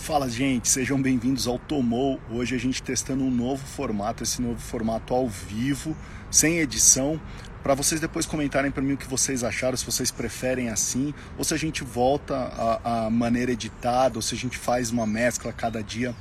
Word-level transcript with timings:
Fala, 0.00 0.30
gente, 0.30 0.66
sejam 0.66 1.00
bem-vindos 1.00 1.46
ao 1.46 1.58
Tomou. 1.58 2.18
Hoje 2.30 2.54
a 2.54 2.58
gente 2.58 2.82
testando 2.82 3.22
um 3.22 3.30
novo 3.30 3.64
formato, 3.66 4.22
esse 4.22 4.40
novo 4.40 4.58
formato 4.58 5.12
ao 5.12 5.28
vivo, 5.28 5.94
sem 6.30 6.58
edição, 6.58 7.20
para 7.62 7.74
vocês 7.74 8.00
depois 8.00 8.24
comentarem 8.24 8.70
para 8.70 8.82
mim 8.82 8.94
o 8.94 8.96
que 8.96 9.06
vocês 9.06 9.44
acharam, 9.44 9.76
se 9.76 9.84
vocês 9.84 10.10
preferem 10.10 10.70
assim, 10.70 11.12
ou 11.36 11.44
se 11.44 11.52
a 11.52 11.56
gente 11.58 11.84
volta 11.84 12.34
à, 12.82 13.10
maneira 13.10 13.52
editada, 13.52 14.16
ou 14.16 14.22
se 14.22 14.34
a 14.34 14.38
gente 14.38 14.56
faz 14.56 14.90
uma 14.90 15.06
mescla 15.06 15.52
cada 15.52 15.82
dia 15.82 16.14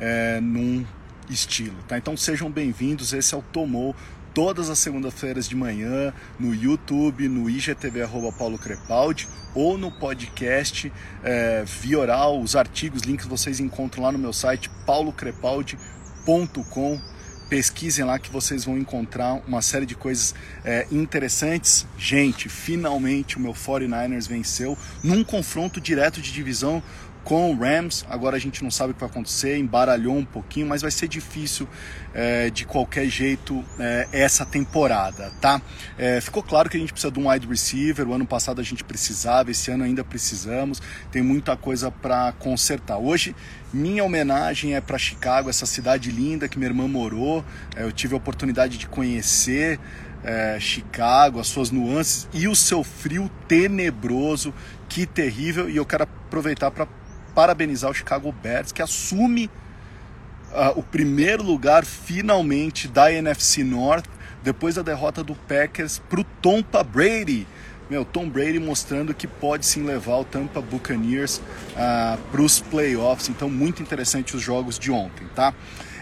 é, 0.00 0.40
num 0.40 0.84
estilo, 1.28 1.76
tá? 1.86 1.98
Então 1.98 2.16
sejam 2.16 2.50
bem-vindos, 2.50 3.12
esse 3.12 3.34
é 3.34 3.36
o 3.36 3.42
Tomou, 3.42 3.94
todas 4.38 4.70
as 4.70 4.78
segundas-feiras 4.78 5.48
de 5.48 5.56
manhã 5.56 6.14
no 6.38 6.54
YouTube, 6.54 7.28
no 7.28 7.50
IGTV 7.50 8.02
arroba 8.02 8.30
Paulo 8.30 8.56
Crepaldi 8.56 9.26
ou 9.52 9.76
no 9.76 9.90
podcast 9.90 10.92
é, 11.24 11.64
via 11.66 11.98
oral. 11.98 12.40
Os 12.40 12.54
artigos, 12.54 13.02
links 13.02 13.26
vocês 13.26 13.58
encontram 13.58 14.04
lá 14.04 14.12
no 14.12 14.18
meu 14.18 14.32
site 14.32 14.70
paulocrepaldi.com. 14.86 17.00
Pesquisem 17.50 18.04
lá 18.04 18.16
que 18.16 18.30
vocês 18.30 18.64
vão 18.64 18.78
encontrar 18.78 19.42
uma 19.44 19.60
série 19.60 19.86
de 19.86 19.96
coisas 19.96 20.36
é, 20.64 20.86
interessantes. 20.92 21.84
Gente, 21.98 22.48
finalmente 22.48 23.38
o 23.38 23.40
meu 23.40 23.52
49ers 23.52 24.28
venceu 24.28 24.78
num 25.02 25.24
confronto 25.24 25.80
direto 25.80 26.20
de 26.20 26.30
divisão 26.30 26.80
com 27.28 27.52
o 27.52 27.58
Rams. 27.58 28.06
Agora 28.08 28.36
a 28.36 28.40
gente 28.40 28.64
não 28.64 28.70
sabe 28.70 28.92
o 28.92 28.94
que 28.94 29.00
vai 29.00 29.10
acontecer, 29.10 29.58
embaralhou 29.58 30.16
um 30.16 30.24
pouquinho, 30.24 30.66
mas 30.66 30.80
vai 30.80 30.90
ser 30.90 31.08
difícil 31.08 31.68
é, 32.14 32.48
de 32.48 32.64
qualquer 32.64 33.06
jeito 33.06 33.62
é, 33.78 34.08
essa 34.12 34.46
temporada, 34.46 35.30
tá? 35.38 35.60
É, 35.98 36.22
ficou 36.22 36.42
claro 36.42 36.70
que 36.70 36.78
a 36.78 36.80
gente 36.80 36.90
precisa 36.90 37.12
de 37.12 37.20
um 37.20 37.30
wide 37.30 37.46
receiver. 37.46 38.08
O 38.08 38.14
ano 38.14 38.26
passado 38.26 38.62
a 38.62 38.64
gente 38.64 38.82
precisava, 38.82 39.50
esse 39.50 39.70
ano 39.70 39.84
ainda 39.84 40.02
precisamos. 40.02 40.80
Tem 41.12 41.20
muita 41.20 41.54
coisa 41.54 41.90
para 41.90 42.32
consertar. 42.32 42.96
Hoje 42.96 43.36
minha 43.74 44.02
homenagem 44.02 44.74
é 44.74 44.80
para 44.80 44.96
Chicago, 44.96 45.50
essa 45.50 45.66
cidade 45.66 46.10
linda 46.10 46.48
que 46.48 46.58
minha 46.58 46.70
irmã 46.70 46.88
morou. 46.88 47.44
É, 47.76 47.82
eu 47.82 47.92
tive 47.92 48.14
a 48.14 48.16
oportunidade 48.16 48.78
de 48.78 48.88
conhecer. 48.88 49.78
É, 50.24 50.58
Chicago, 50.58 51.38
as 51.38 51.46
suas 51.46 51.70
nuances 51.70 52.26
e 52.32 52.48
o 52.48 52.56
seu 52.56 52.82
frio 52.82 53.30
tenebroso, 53.46 54.52
que 54.88 55.06
terrível. 55.06 55.68
E 55.68 55.76
eu 55.76 55.86
quero 55.86 56.04
aproveitar 56.04 56.70
para 56.70 56.86
parabenizar 57.38 57.88
o 57.88 57.94
Chicago 57.94 58.32
Bears, 58.32 58.72
que 58.72 58.82
assume 58.82 59.48
uh, 60.50 60.76
o 60.76 60.82
primeiro 60.82 61.40
lugar 61.40 61.84
finalmente 61.84 62.88
da 62.88 63.12
NFC 63.12 63.62
North, 63.62 64.06
depois 64.42 64.74
da 64.74 64.82
derrota 64.82 65.22
do 65.22 65.36
Packers 65.36 66.00
para 66.00 66.18
o 66.18 66.24
Tampa 66.24 66.82
Brady. 66.82 67.46
Meu, 67.88 68.04
Tom 68.04 68.28
Brady 68.28 68.58
mostrando 68.58 69.14
que 69.14 69.28
pode 69.28 69.66
sim 69.66 69.84
levar 69.84 70.16
o 70.16 70.24
Tampa 70.24 70.60
Buccaneers 70.60 71.36
uh, 71.36 71.42
ah, 71.76 72.18
para 72.32 72.42
os 72.42 72.58
playoffs. 72.58 73.28
Então, 73.28 73.48
muito 73.48 73.80
interessante 73.82 74.34
os 74.34 74.42
jogos 74.42 74.76
de 74.76 74.90
ontem, 74.90 75.28
tá? 75.32 75.54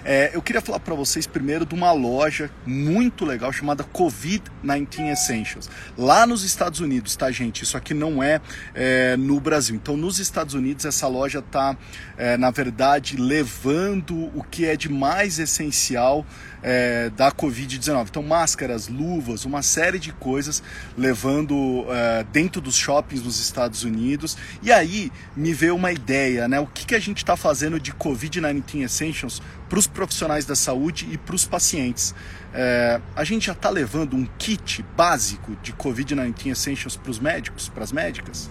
É, 0.08 0.30
eu 0.32 0.40
queria 0.40 0.60
falar 0.62 0.78
para 0.78 0.94
vocês 0.94 1.26
primeiro 1.26 1.66
de 1.66 1.74
uma 1.74 1.90
loja 1.90 2.48
muito 2.64 3.24
legal 3.24 3.52
chamada 3.52 3.82
Covid-19 3.82 5.10
Essentials. 5.10 5.68
Lá 5.98 6.24
nos 6.24 6.44
Estados 6.44 6.78
Unidos, 6.78 7.16
tá, 7.16 7.28
gente? 7.32 7.64
Isso 7.64 7.76
aqui 7.76 7.92
não 7.92 8.22
é, 8.22 8.40
é 8.72 9.16
no 9.16 9.40
Brasil. 9.40 9.74
Então, 9.74 9.96
nos 9.96 10.20
Estados 10.20 10.54
Unidos, 10.54 10.84
essa 10.84 11.08
loja 11.08 11.42
tá, 11.42 11.76
é, 12.16 12.36
na 12.36 12.52
verdade, 12.52 13.16
levando 13.16 14.30
o 14.32 14.44
que 14.48 14.64
é 14.64 14.76
de 14.76 14.88
mais 14.88 15.40
essencial 15.40 16.24
é, 16.62 17.10
da 17.10 17.32
Covid-19. 17.32 18.06
Então, 18.08 18.22
máscaras, 18.22 18.86
luvas, 18.86 19.44
uma 19.44 19.62
série 19.62 19.98
de 19.98 20.12
coisas 20.12 20.62
levando 20.96 21.84
é, 21.88 22.24
dentro 22.32 22.60
dos 22.60 22.76
shoppings 22.76 23.24
nos 23.24 23.40
Estados 23.40 23.82
Unidos. 23.82 24.36
E 24.62 24.70
aí 24.70 25.10
me 25.36 25.52
veio 25.52 25.74
uma 25.74 25.90
ideia, 25.90 26.46
né? 26.46 26.60
O 26.60 26.66
que, 26.66 26.86
que 26.86 26.94
a 26.94 27.00
gente 27.00 27.18
está 27.18 27.36
fazendo 27.36 27.80
de 27.80 27.92
Covid-19 27.92 28.82
Essentials 28.82 29.42
para 29.68 29.78
os 29.78 29.86
profissionais 29.96 30.44
da 30.44 30.54
saúde 30.54 31.08
e 31.10 31.16
para 31.16 31.34
os 31.34 31.46
pacientes. 31.46 32.14
É, 32.52 33.00
a 33.16 33.24
gente 33.24 33.46
já 33.46 33.52
está 33.52 33.70
levando 33.70 34.14
um 34.14 34.26
kit 34.38 34.84
básico 34.94 35.56
de 35.62 35.72
Covid-19 35.72 36.48
Essentials 36.48 36.96
para 36.96 37.10
os 37.10 37.18
médicos, 37.18 37.70
para 37.70 37.82
as 37.82 37.92
médicas? 37.92 38.50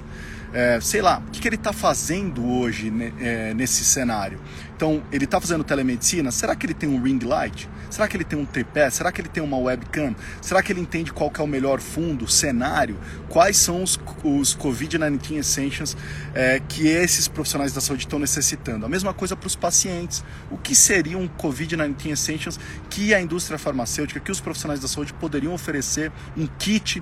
É, 0.51 0.79
sei 0.79 1.01
lá, 1.01 1.22
o 1.28 1.31
que, 1.31 1.41
que 1.41 1.47
ele 1.47 1.56
está 1.57 1.73
fazendo 1.73 2.47
hoje 2.47 2.89
né, 2.89 3.11
é, 3.19 3.53
nesse 3.53 3.83
cenário? 3.83 4.39
Então, 4.75 5.03
ele 5.11 5.25
está 5.25 5.39
fazendo 5.39 5.63
telemedicina? 5.63 6.31
Será 6.31 6.56
que 6.56 6.66
ele 6.66 6.73
tem 6.73 6.89
um 6.89 7.01
ring 7.01 7.19
light? 7.19 7.69
Será 7.89 8.07
que 8.07 8.17
ele 8.17 8.23
tem 8.23 8.38
um 8.38 8.45
tripé? 8.45 8.89
Será 8.89 9.12
que 9.12 9.22
ele 9.22 9.29
tem 9.29 9.44
uma 9.44 9.57
webcam? 9.57 10.16
Será 10.41 10.62
que 10.62 10.72
ele 10.72 10.81
entende 10.81 11.13
qual 11.13 11.31
é 11.38 11.41
o 11.41 11.47
melhor 11.47 11.79
fundo, 11.79 12.27
cenário? 12.27 12.97
Quais 13.29 13.57
são 13.57 13.83
os, 13.83 14.00
os 14.23 14.56
Covid-19 14.56 15.38
Essentials 15.38 15.95
é, 16.33 16.62
que 16.67 16.88
esses 16.88 17.27
profissionais 17.27 17.72
da 17.73 17.79
saúde 17.79 18.03
estão 18.03 18.19
necessitando? 18.19 18.85
A 18.85 18.89
mesma 18.89 19.13
coisa 19.13 19.35
para 19.35 19.47
os 19.47 19.56
pacientes. 19.56 20.23
O 20.51 20.57
que 20.57 20.75
seria 20.75 21.17
um 21.17 21.27
Covid-19 21.35 22.07
Essentials 22.07 22.59
que 22.90 23.13
a 23.13 23.22
indústria 23.22 23.57
farmacêutica, 23.57 24.19
que 24.19 24.31
os 24.31 24.40
profissionais 24.40 24.79
da 24.79 24.88
saúde 24.88 25.13
poderiam 25.13 25.53
oferecer 25.53 26.12
um 26.35 26.47
kit 26.47 27.01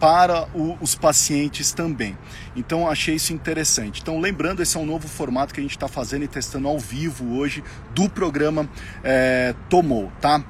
para 0.00 0.48
o, 0.54 0.78
os 0.80 0.94
pacientes 0.94 1.72
também. 1.72 2.16
Então 2.54 2.88
achei 2.88 3.16
isso 3.16 3.32
interessante. 3.32 4.00
Então 4.00 4.20
lembrando, 4.20 4.62
esse 4.62 4.76
é 4.76 4.80
um 4.80 4.86
novo 4.86 5.08
formato 5.08 5.52
que 5.52 5.60
a 5.60 5.62
gente 5.62 5.76
está 5.76 5.88
fazendo 5.88 6.24
e 6.24 6.28
testando 6.28 6.68
ao 6.68 6.78
vivo 6.78 7.36
hoje 7.36 7.62
do 7.94 8.08
programa 8.08 8.68
é, 9.02 9.54
Tomou, 9.68 10.12
tá? 10.20 10.44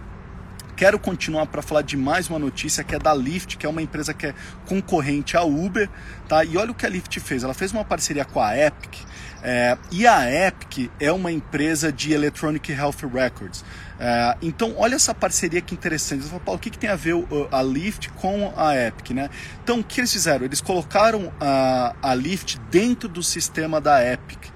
Quero 0.78 0.97
continuar 0.97 1.47
para 1.47 1.61
falar 1.61 1.83
de 1.83 1.97
mais 1.97 2.28
uma 2.31 2.39
notícia 2.39 2.84
que 2.84 2.94
é 2.94 3.00
da 3.00 3.12
Lyft, 3.12 3.56
que 3.56 3.66
é 3.66 3.69
uma 3.69 3.83
empresa 3.83 4.15
que 4.15 4.28
é 4.28 4.34
concorrente 4.65 5.37
à 5.37 5.43
Uber, 5.43 5.91
tá? 6.28 6.44
E 6.44 6.56
olha 6.56 6.71
o 6.71 6.75
que 6.75 6.87
a 6.87 6.89
Lyft 6.89 7.19
fez. 7.19 7.43
Ela 7.43 7.53
fez 7.53 7.72
uma 7.72 7.84
parceria 7.84 8.25
com 8.25 8.41
a 8.41 8.56
Epic. 8.56 8.94
É, 9.43 9.77
e 9.91 10.06
a 10.06 10.31
Epic 10.47 10.89
é 11.00 11.11
uma 11.11 11.33
empresa 11.33 11.91
de 11.91 12.12
Electronic 12.12 12.71
Health 12.71 13.11
Records. 13.12 13.65
É, 13.99 14.37
então, 14.41 14.72
olha 14.77 14.94
essa 14.94 15.12
parceria 15.12 15.61
que 15.61 15.75
interessante. 15.75 16.22
Você 16.22 16.28
fala, 16.28 16.43
Paulo, 16.43 16.59
o 16.59 16.62
que, 16.62 16.71
que 16.71 16.78
tem 16.78 16.91
a 16.91 16.95
ver 16.95 17.16
a 17.50 17.60
Lyft 17.60 18.10
com 18.10 18.55
a 18.56 18.77
Epic, 18.77 19.10
né? 19.10 19.31
Então, 19.65 19.81
o 19.81 19.84
que 19.84 20.00
eles 20.00 20.12
fizeram? 20.12 20.45
Eles 20.45 20.60
colocaram 20.60 21.33
a, 21.41 21.97
a 22.00 22.15
Lyft 22.15 22.56
dentro 22.71 23.09
do 23.09 23.21
sistema 23.21 23.81
da 23.81 24.00
Epic. 24.12 24.47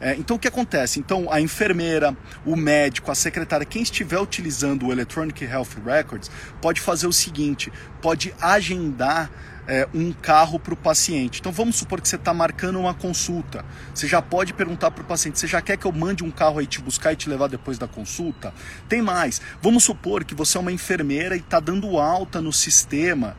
É, 0.00 0.14
então 0.14 0.36
o 0.36 0.38
que 0.38 0.48
acontece? 0.48 1.00
Então 1.00 1.30
a 1.30 1.40
enfermeira, 1.40 2.16
o 2.44 2.56
médico, 2.56 3.10
a 3.10 3.14
secretária, 3.14 3.66
quem 3.66 3.82
estiver 3.82 4.18
utilizando 4.18 4.86
o 4.86 4.92
Electronic 4.92 5.44
Health 5.44 5.82
Records 5.84 6.30
pode 6.60 6.80
fazer 6.80 7.06
o 7.06 7.12
seguinte: 7.12 7.72
pode 8.00 8.34
agendar 8.40 9.30
é, 9.68 9.86
um 9.92 10.12
carro 10.12 10.58
para 10.58 10.72
o 10.72 10.76
paciente. 10.76 11.40
Então 11.40 11.52
vamos 11.52 11.76
supor 11.76 12.00
que 12.00 12.08
você 12.08 12.16
está 12.16 12.32
marcando 12.32 12.80
uma 12.80 12.94
consulta. 12.94 13.64
Você 13.94 14.08
já 14.08 14.22
pode 14.22 14.54
perguntar 14.54 14.90
para 14.90 15.02
o 15.02 15.04
paciente: 15.04 15.38
você 15.38 15.46
já 15.46 15.60
quer 15.60 15.76
que 15.76 15.84
eu 15.84 15.92
mande 15.92 16.24
um 16.24 16.30
carro 16.30 16.58
aí 16.58 16.66
te 16.66 16.80
buscar 16.80 17.12
e 17.12 17.16
te 17.16 17.28
levar 17.28 17.48
depois 17.48 17.76
da 17.76 17.86
consulta? 17.86 18.54
Tem 18.88 19.02
mais. 19.02 19.40
Vamos 19.60 19.84
supor 19.84 20.24
que 20.24 20.34
você 20.34 20.56
é 20.56 20.60
uma 20.60 20.72
enfermeira 20.72 21.36
e 21.36 21.40
está 21.40 21.60
dando 21.60 21.98
alta 21.98 22.40
no 22.40 22.52
sistema 22.52 23.36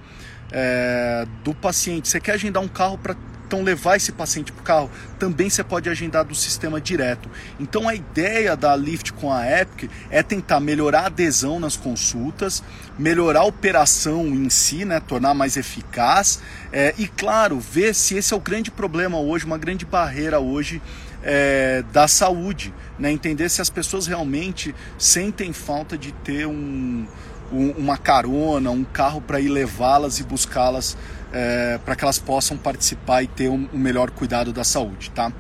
é, 0.52 1.26
do 1.44 1.54
paciente. 1.54 2.08
Você 2.08 2.20
quer 2.20 2.34
agendar 2.34 2.62
um 2.62 2.68
carro 2.68 2.98
para 2.98 3.16
então, 3.50 3.64
levar 3.64 3.96
esse 3.96 4.12
paciente 4.12 4.52
para 4.52 4.62
o 4.62 4.64
carro 4.64 4.92
também 5.18 5.50
você 5.50 5.64
pode 5.64 5.90
agendar 5.90 6.24
do 6.24 6.36
sistema 6.36 6.80
direto. 6.80 7.28
Então, 7.60 7.90
a 7.90 7.96
ideia 7.96 8.56
da 8.56 8.76
Lyft 8.76 9.12
com 9.14 9.34
a 9.34 9.44
Epic 9.44 9.90
é 10.12 10.22
tentar 10.22 10.60
melhorar 10.60 11.02
a 11.02 11.06
adesão 11.08 11.60
nas 11.60 11.76
consultas, 11.76 12.64
melhorar 12.98 13.40
a 13.40 13.46
operação 13.46 14.28
em 14.28 14.52
si, 14.52 14.86
né, 14.86 15.00
tornar 15.00 15.34
mais 15.34 15.58
eficaz 15.58 16.40
é, 16.72 16.94
e, 16.96 17.08
claro, 17.08 17.60
ver 17.60 17.96
se 17.96 18.16
esse 18.16 18.36
é 18.36 18.38
o 18.38 18.40
grande 18.40 18.70
problema 18.70 19.20
hoje, 19.20 19.46
uma 19.46 19.58
grande 19.58 19.84
barreira 19.84 20.40
hoje 20.40 20.80
é, 21.24 21.84
da 21.92 22.08
saúde, 22.08 22.72
né? 23.00 23.12
entender 23.12 23.50
se 23.50 23.62
as 23.62 23.70
pessoas 23.72 24.06
realmente 24.06 24.76
sentem 24.96 25.52
falta 25.54 25.98
de 25.98 26.12
ter 26.12 26.46
um, 26.46 27.08
um, 27.52 27.72
uma 27.72 27.98
carona, 27.98 28.70
um 28.70 28.84
carro 28.84 29.20
para 29.20 29.40
ir 29.40 29.50
levá-las 29.50 30.20
e 30.20 30.24
buscá-las 30.24 30.96
é, 31.32 31.80
para 31.84 31.96
que 31.96 32.04
elas 32.04 32.20
possam 32.20 32.58
participar 32.58 33.24
e 33.24 33.28
ter 33.28 33.50
um, 33.50 33.68
um 33.74 33.78
melhor 33.78 34.12
cuidado 34.12 34.52
da 34.52 34.64
saúde, 34.64 35.12
tá? 35.12 35.32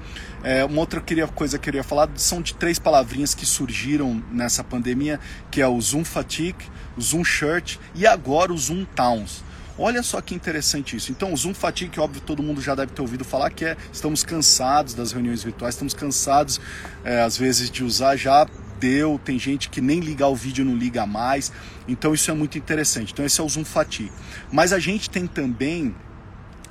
É, 0.43 0.63
uma 0.63 0.79
outra 0.79 1.01
queria, 1.01 1.27
coisa 1.27 1.57
que 1.57 1.69
eu 1.69 1.73
queria 1.73 1.83
falar 1.83 2.09
são 2.15 2.41
de 2.41 2.53
três 2.53 2.79
palavrinhas 2.79 3.33
que 3.35 3.45
surgiram 3.45 4.23
nessa 4.31 4.63
pandemia, 4.63 5.19
que 5.51 5.61
é 5.61 5.67
o 5.67 5.79
Zoom 5.81 6.05
Fatigue, 6.05 6.65
o 6.97 7.01
Zoom 7.01 7.23
Shirt 7.23 7.77
e 7.93 8.07
agora 8.07 8.53
o 8.53 8.57
Zoom 8.57 8.85
Towns. 8.85 9.43
Olha 9.77 10.03
só 10.03 10.19
que 10.19 10.35
interessante 10.35 10.97
isso. 10.97 11.09
Então, 11.09 11.31
o 11.31 11.37
Zoom 11.37 11.53
Fatigue, 11.53 12.01
óbvio 12.01 12.21
todo 12.21 12.43
mundo 12.43 12.61
já 12.61 12.75
deve 12.75 12.91
ter 12.91 13.01
ouvido 13.01 13.23
falar, 13.23 13.49
que 13.49 13.63
é 13.63 13.77
estamos 13.93 14.23
cansados 14.23 14.93
das 14.93 15.13
reuniões 15.13 15.41
virtuais, 15.41 15.75
estamos 15.75 15.93
cansados 15.93 16.59
é, 17.03 17.21
às 17.21 17.37
vezes 17.37 17.69
de 17.69 17.83
usar 17.83 18.17
já 18.17 18.45
deu, 18.79 19.19
tem 19.23 19.37
gente 19.37 19.69
que 19.69 19.81
nem 19.81 19.99
ligar 19.99 20.27
o 20.27 20.35
vídeo 20.35 20.63
não 20.63 20.75
liga 20.75 21.05
mais. 21.05 21.51
Então 21.87 22.13
isso 22.13 22.31
é 22.31 22.33
muito 22.33 22.57
interessante. 22.57 23.13
Então 23.13 23.25
esse 23.25 23.39
é 23.39 23.43
o 23.43 23.49
Zoom 23.49 23.65
Fatigue. 23.65 24.11
Mas 24.51 24.73
a 24.73 24.79
gente 24.79 25.09
tem 25.09 25.27
também 25.27 25.93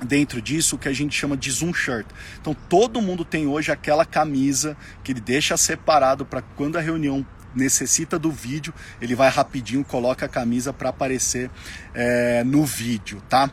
dentro 0.05 0.41
disso 0.41 0.75
o 0.75 0.79
que 0.79 0.87
a 0.87 0.93
gente 0.93 1.15
chama 1.15 1.35
de 1.35 1.51
zoom 1.51 1.73
shirt. 1.73 2.07
Então 2.39 2.53
todo 2.53 3.01
mundo 3.01 3.25
tem 3.25 3.47
hoje 3.47 3.71
aquela 3.71 4.05
camisa 4.05 4.75
que 5.03 5.11
ele 5.11 5.19
deixa 5.19 5.57
separado 5.57 6.25
para 6.25 6.41
quando 6.41 6.77
a 6.77 6.81
reunião 6.81 7.25
necessita 7.55 8.19
do 8.19 8.31
vídeo, 8.31 8.73
ele 9.01 9.15
vai 9.15 9.29
rapidinho, 9.29 9.83
coloca 9.83 10.25
a 10.25 10.29
camisa 10.29 10.71
para 10.71 10.89
aparecer 10.89 11.49
é, 11.93 12.43
no 12.43 12.63
vídeo, 12.63 13.21
tá? 13.27 13.49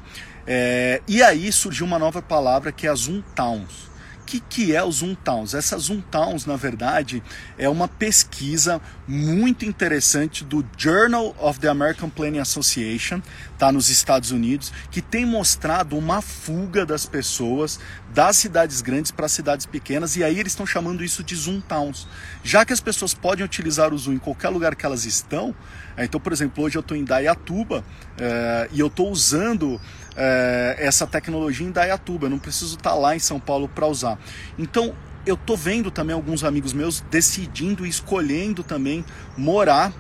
É, 0.47 1.01
e 1.09 1.23
aí 1.23 1.51
surgiu 1.51 1.87
uma 1.87 1.99
nova 1.99 2.23
palavra 2.23 2.71
que 2.71 2.87
é 2.87 2.91
a 2.91 2.95
Zoom 2.95 3.23
Towns 3.35 3.96
que, 4.27 4.41
que 4.41 4.75
é 4.75 4.83
o 4.83 4.91
Zoom 4.91 5.15
Towns? 5.15 5.55
Essa 5.55 5.79
Zoom 5.79 6.01
Towns, 6.01 6.45
na 6.45 6.57
verdade, 6.57 7.23
é 7.57 7.69
uma 7.69 7.87
pesquisa 7.87 8.81
muito 9.07 9.65
interessante 9.65 10.45
do 10.45 10.67
Journal 10.77 11.35
of 11.39 11.61
the 11.61 11.69
American 11.69 12.11
Planning 12.11 12.41
Association, 12.41 13.23
tá 13.57 13.71
nos 13.71 13.89
Estados 13.89 14.33
Unidos, 14.33 14.73
que 14.91 15.01
tem 15.01 15.25
mostrado 15.25 15.97
uma 15.97 16.21
fuga 16.21 16.85
das 16.85 17.07
pessoas 17.07 17.79
das 18.13 18.37
cidades 18.37 18.83
grandes 18.83 19.11
para 19.13 19.29
cidades 19.29 19.65
pequenas, 19.65 20.17
e 20.17 20.25
aí 20.25 20.39
eles 20.39 20.53
estão 20.53 20.67
chamando 20.67 21.05
isso 21.05 21.23
de 21.23 21.35
Zoom 21.35 21.61
Towns. 21.61 22.09
Já 22.43 22.65
que 22.65 22.73
as 22.73 22.81
pessoas 22.81 23.15
podem 23.15 23.45
utilizar 23.45 23.95
o 23.95 23.99
Zoom 23.99 24.15
em 24.15 24.19
qualquer 24.19 24.49
lugar 24.49 24.75
que 24.75 24.85
elas 24.85 25.05
estão, 25.05 25.55
é, 25.97 26.05
então, 26.05 26.21
por 26.21 26.33
exemplo, 26.33 26.65
hoje 26.65 26.77
eu 26.77 26.81
estou 26.81 26.97
em 26.97 27.05
Dayatuba 27.05 27.85
é, 28.19 28.69
e 28.73 28.81
eu 28.81 28.89
estou 28.89 29.11
usando 29.11 29.81
é, 30.17 30.77
essa 30.79 31.07
tecnologia 31.07 31.67
em 31.67 31.71
Dayatuba. 31.71 32.27
Eu 32.27 32.31
não 32.31 32.39
preciso 32.39 32.77
estar 32.77 32.91
tá 32.91 32.97
lá 32.97 33.15
em 33.15 33.19
São 33.19 33.39
Paulo 33.39 33.69
para 33.69 33.87
usar. 33.87 34.19
Então, 34.59 34.95
eu 35.27 35.35
estou 35.35 35.57
vendo 35.57 35.91
também 35.91 36.15
alguns 36.15 36.45
amigos 36.45 36.73
meus 36.73 37.01
decidindo 37.11 37.85
e 37.85 37.89
escolhendo 37.89 38.63
também 38.63 39.05
morar 39.37 39.93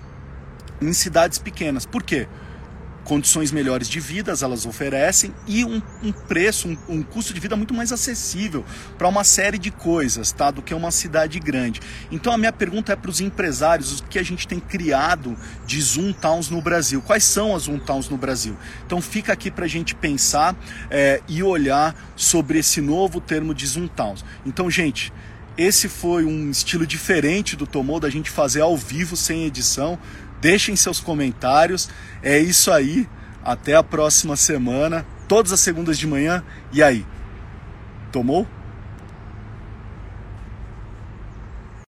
em 0.81 0.93
cidades 0.93 1.39
pequenas. 1.39 1.85
Por 1.85 2.03
quê? 2.03 2.29
Condições 3.07 3.53
melhores 3.53 3.89
de 3.89 4.01
vida 4.01 4.35
elas 4.43 4.67
oferecem 4.67 5.33
e 5.47 5.65
um, 5.65 5.81
um 6.03 6.13
preço, 6.13 6.69
um, 6.69 6.97
um, 6.97 7.03
custo 7.03 7.33
de 7.33 7.41
vida 7.41 7.57
muito 7.57 7.73
mais 7.73 7.93
acessível 7.93 8.65
para 8.99 9.09
uma 9.09 9.25
série 9.25 9.59
de 9.59 9.71
coisas, 9.71 10.33
tá? 10.33 10.51
Do 10.51 10.61
que 10.61 10.75
uma 10.75 10.91
cidade 10.91 11.39
grande. 11.39 11.81
Então 12.11 12.33
a 12.33 12.39
minha 12.39 12.53
pergunta 12.53 12.93
é 12.93 12.97
para 12.97 13.11
os 13.11 13.21
empresários, 13.21 14.01
o 14.01 14.05
que 14.05 14.19
a 14.19 14.23
gente 14.23 14.47
tem 14.47 14.59
criado 14.59 15.37
de 15.65 15.81
Zoom 15.81 16.13
Towns 16.13 16.51
no 16.51 16.61
Brasil? 16.61 17.01
Quais 17.01 17.25
são 17.25 17.55
as 17.55 17.63
Zoom 17.63 17.79
Towns 17.79 18.09
no 18.09 18.17
Brasil? 18.17 18.57
Então 18.85 19.01
fica 19.01 19.33
aqui 19.33 19.51
para 19.51 19.65
a 19.65 19.69
gente 19.69 19.95
pensar 19.95 20.57
é, 20.91 21.23
e 21.29 21.43
olhar 21.43 21.95
sobre 22.17 22.59
esse 22.59 22.81
novo 22.81 23.21
termo 23.21 23.55
de 23.55 23.67
Zoom 23.67 23.87
Towns. 23.87 24.25
Então, 24.45 24.71
gente, 24.71 25.13
esse 25.57 25.89
foi 25.89 26.25
um 26.25 26.51
estilo 26.51 26.87
diferente 26.87 27.57
do 27.57 27.67
Tomou, 27.67 27.99
da 27.99 28.11
gente 28.11 28.31
fazer 28.31 28.61
ao 28.61 28.77
vivo, 28.77 29.17
sem 29.17 29.45
edição. 29.45 29.99
Deixem 30.41 30.77
seus 30.77 31.01
comentários. 31.01 31.89
É 32.23 32.39
isso 32.39 32.71
aí. 32.71 33.09
Até 33.45 33.75
a 33.75 33.83
próxima 33.83 34.35
semana, 34.35 35.07
todas 35.29 35.53
as 35.53 35.61
segundas 35.61 35.99
de 35.99 36.07
manhã. 36.07 36.43
E 36.73 36.83
aí? 36.83 37.07
Tomou? 38.11 38.47